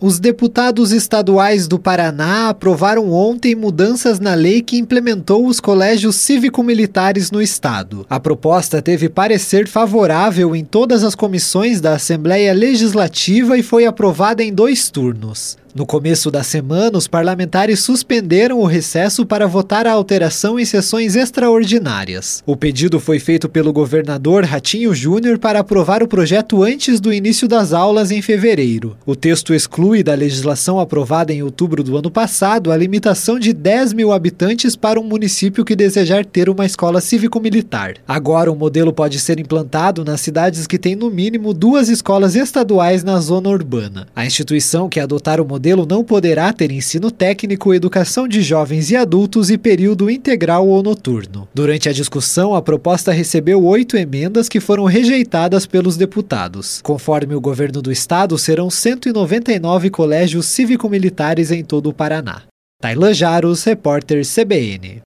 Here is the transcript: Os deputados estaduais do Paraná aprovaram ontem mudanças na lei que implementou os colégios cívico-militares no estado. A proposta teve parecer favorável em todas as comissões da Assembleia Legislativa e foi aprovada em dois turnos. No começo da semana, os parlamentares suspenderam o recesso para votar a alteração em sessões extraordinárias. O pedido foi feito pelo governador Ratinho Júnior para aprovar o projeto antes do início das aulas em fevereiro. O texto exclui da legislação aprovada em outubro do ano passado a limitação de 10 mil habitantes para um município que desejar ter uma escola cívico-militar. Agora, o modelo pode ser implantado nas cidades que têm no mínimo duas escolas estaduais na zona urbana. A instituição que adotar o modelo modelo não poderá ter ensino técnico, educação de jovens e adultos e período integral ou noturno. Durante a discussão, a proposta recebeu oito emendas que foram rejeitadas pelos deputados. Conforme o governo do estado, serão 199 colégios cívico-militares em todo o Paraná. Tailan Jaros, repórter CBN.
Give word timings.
Os 0.00 0.20
deputados 0.20 0.92
estaduais 0.92 1.66
do 1.66 1.76
Paraná 1.76 2.50
aprovaram 2.50 3.10
ontem 3.10 3.56
mudanças 3.56 4.20
na 4.20 4.32
lei 4.32 4.62
que 4.62 4.78
implementou 4.78 5.44
os 5.44 5.58
colégios 5.58 6.14
cívico-militares 6.14 7.32
no 7.32 7.42
estado. 7.42 8.06
A 8.08 8.20
proposta 8.20 8.80
teve 8.80 9.08
parecer 9.08 9.66
favorável 9.66 10.54
em 10.54 10.64
todas 10.64 11.02
as 11.02 11.16
comissões 11.16 11.80
da 11.80 11.94
Assembleia 11.94 12.52
Legislativa 12.52 13.58
e 13.58 13.62
foi 13.62 13.86
aprovada 13.86 14.40
em 14.40 14.52
dois 14.52 14.88
turnos. 14.88 15.56
No 15.74 15.84
começo 15.84 16.30
da 16.30 16.42
semana, 16.42 16.96
os 16.96 17.06
parlamentares 17.06 17.80
suspenderam 17.80 18.58
o 18.58 18.64
recesso 18.64 19.26
para 19.26 19.46
votar 19.46 19.86
a 19.86 19.92
alteração 19.92 20.58
em 20.58 20.64
sessões 20.64 21.14
extraordinárias. 21.14 22.42
O 22.46 22.56
pedido 22.56 22.98
foi 22.98 23.18
feito 23.18 23.48
pelo 23.48 23.72
governador 23.72 24.44
Ratinho 24.44 24.94
Júnior 24.94 25.38
para 25.38 25.60
aprovar 25.60 26.02
o 26.02 26.08
projeto 26.08 26.62
antes 26.62 27.00
do 27.00 27.12
início 27.12 27.46
das 27.46 27.72
aulas 27.72 28.10
em 28.10 28.22
fevereiro. 28.22 28.96
O 29.04 29.14
texto 29.14 29.52
exclui 29.52 30.02
da 30.02 30.14
legislação 30.14 30.80
aprovada 30.80 31.32
em 31.32 31.42
outubro 31.42 31.82
do 31.82 31.96
ano 31.96 32.10
passado 32.10 32.72
a 32.72 32.76
limitação 32.76 33.38
de 33.38 33.52
10 33.52 33.92
mil 33.92 34.10
habitantes 34.10 34.74
para 34.74 34.98
um 34.98 35.04
município 35.04 35.64
que 35.64 35.76
desejar 35.76 36.24
ter 36.24 36.48
uma 36.48 36.64
escola 36.64 37.00
cívico-militar. 37.00 37.96
Agora, 38.06 38.50
o 38.50 38.56
modelo 38.56 38.92
pode 38.92 39.20
ser 39.20 39.38
implantado 39.38 40.02
nas 40.02 40.20
cidades 40.20 40.66
que 40.66 40.78
têm 40.78 40.96
no 40.96 41.10
mínimo 41.10 41.52
duas 41.52 41.88
escolas 41.88 42.34
estaduais 42.34 43.04
na 43.04 43.20
zona 43.20 43.50
urbana. 43.50 44.06
A 44.16 44.24
instituição 44.24 44.88
que 44.88 44.98
adotar 44.98 45.40
o 45.40 45.44
modelo 45.44 45.57
modelo 45.58 45.84
não 45.84 46.04
poderá 46.04 46.52
ter 46.52 46.70
ensino 46.70 47.10
técnico, 47.10 47.74
educação 47.74 48.28
de 48.28 48.42
jovens 48.42 48.92
e 48.92 48.96
adultos 48.96 49.50
e 49.50 49.58
período 49.58 50.08
integral 50.08 50.68
ou 50.68 50.84
noturno. 50.84 51.48
Durante 51.52 51.88
a 51.88 51.92
discussão, 51.92 52.54
a 52.54 52.62
proposta 52.62 53.10
recebeu 53.10 53.64
oito 53.64 53.96
emendas 53.96 54.48
que 54.48 54.60
foram 54.60 54.84
rejeitadas 54.84 55.66
pelos 55.66 55.96
deputados. 55.96 56.80
Conforme 56.80 57.34
o 57.34 57.40
governo 57.40 57.82
do 57.82 57.90
estado, 57.90 58.38
serão 58.38 58.70
199 58.70 59.90
colégios 59.90 60.46
cívico-militares 60.46 61.50
em 61.50 61.64
todo 61.64 61.88
o 61.88 61.92
Paraná. 61.92 62.42
Tailan 62.80 63.12
Jaros, 63.12 63.64
repórter 63.64 64.22
CBN. 64.24 64.96